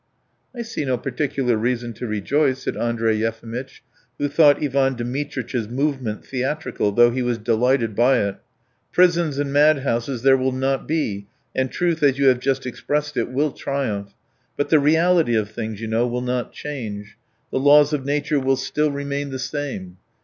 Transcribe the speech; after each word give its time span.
"I 0.55 0.63
see 0.63 0.83
no 0.83 0.97
particular 0.97 1.55
reason 1.57 1.93
to 1.93 2.07
rejoice," 2.07 2.63
said 2.63 2.75
Andrey 2.75 3.17
Yefimitch, 3.17 3.83
who 4.17 4.27
thought 4.29 4.57
Ivan 4.59 4.95
Dmitritch's 4.95 5.69
movement 5.69 6.25
theatrical, 6.25 6.91
though 6.91 7.11
he 7.11 7.21
was 7.21 7.37
delighted 7.37 7.95
by 7.95 8.17
it. 8.21 8.37
"Prisons 8.91 9.37
and 9.37 9.53
madhouses 9.53 10.23
there 10.23 10.35
will 10.37 10.53
not 10.53 10.87
be, 10.87 11.27
and 11.55 11.69
truth, 11.69 12.01
as 12.01 12.17
you 12.17 12.25
have 12.29 12.39
just 12.39 12.65
expressed 12.65 13.15
it, 13.15 13.29
will 13.29 13.51
triumph; 13.51 14.15
but 14.57 14.69
the 14.69 14.79
reality 14.79 15.35
of 15.35 15.51
things, 15.51 15.79
you 15.79 15.87
know, 15.87 16.07
will 16.07 16.21
not 16.21 16.51
change, 16.51 17.15
the 17.51 17.59
laws 17.59 17.93
of 17.93 18.03
nature 18.03 18.39
will 18.39 18.55
still 18.57 18.89
remain 18.89 19.29
the 19.29 19.37
same. 19.37 19.97